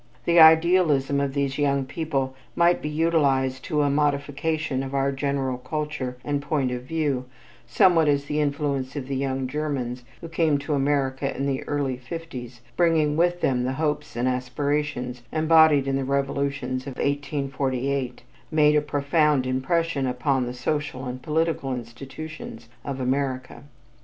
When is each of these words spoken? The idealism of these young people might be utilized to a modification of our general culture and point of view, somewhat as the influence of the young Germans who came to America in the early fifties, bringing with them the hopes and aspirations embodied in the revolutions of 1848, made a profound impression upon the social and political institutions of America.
The 0.25 0.39
idealism 0.39 1.21
of 1.21 1.35
these 1.35 1.59
young 1.59 1.85
people 1.85 2.33
might 2.55 2.81
be 2.81 2.89
utilized 2.89 3.63
to 3.65 3.83
a 3.83 3.89
modification 3.91 4.81
of 4.81 4.95
our 4.95 5.11
general 5.11 5.59
culture 5.59 6.17
and 6.25 6.41
point 6.41 6.71
of 6.71 6.81
view, 6.81 7.25
somewhat 7.67 8.07
as 8.07 8.25
the 8.25 8.41
influence 8.41 8.95
of 8.95 9.05
the 9.07 9.15
young 9.15 9.45
Germans 9.47 10.01
who 10.19 10.27
came 10.27 10.57
to 10.57 10.73
America 10.73 11.37
in 11.37 11.45
the 11.45 11.63
early 11.65 11.97
fifties, 11.97 12.61
bringing 12.75 13.15
with 13.15 13.41
them 13.41 13.63
the 13.63 13.73
hopes 13.73 14.15
and 14.15 14.27
aspirations 14.27 15.21
embodied 15.31 15.87
in 15.87 15.97
the 15.97 16.03
revolutions 16.03 16.87
of 16.87 16.95
1848, 16.97 18.23
made 18.49 18.75
a 18.75 18.81
profound 18.81 19.45
impression 19.45 20.07
upon 20.07 20.47
the 20.47 20.53
social 20.55 21.05
and 21.05 21.21
political 21.21 21.75
institutions 21.75 22.69
of 22.83 22.99
America. 22.99 23.61